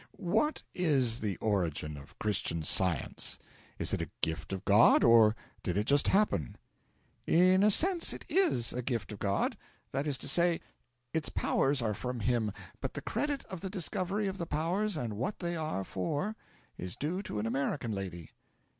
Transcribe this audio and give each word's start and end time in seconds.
'What 0.17 0.63
is 0.73 1.19
the 1.19 1.37
origin 1.37 1.95
of 1.95 2.17
Christian 2.17 2.63
Science? 2.63 3.37
Is 3.77 3.93
it 3.93 4.01
a 4.01 4.09
gift 4.21 4.51
of 4.51 4.65
God, 4.65 5.03
or 5.03 5.35
did 5.61 5.77
it 5.77 5.83
just 5.85 6.07
happen?' 6.07 6.55
'In 7.27 7.61
a 7.61 7.69
sense, 7.69 8.11
it 8.11 8.25
is 8.27 8.73
a 8.73 8.81
gift 8.81 9.11
of 9.11 9.19
God. 9.19 9.55
That 9.91 10.07
is 10.07 10.17
to 10.17 10.27
say, 10.27 10.59
its 11.13 11.29
powers 11.29 11.83
are 11.83 11.93
from 11.93 12.21
Him, 12.21 12.51
but 12.79 12.95
the 12.95 13.01
credit 13.03 13.45
of 13.45 13.61
the 13.61 13.69
discovery 13.69 14.25
of 14.25 14.39
the 14.39 14.47
powers 14.47 14.97
and 14.97 15.17
what 15.17 15.37
they 15.37 15.55
are 15.55 15.83
for 15.83 16.35
is 16.79 16.95
due 16.95 17.21
to 17.21 17.37
an 17.37 17.45
American 17.45 17.91
lady.' 17.91 18.31